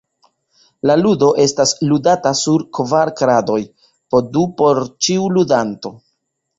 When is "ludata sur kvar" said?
1.91-3.13